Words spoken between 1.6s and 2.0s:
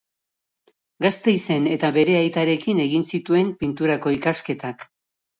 eta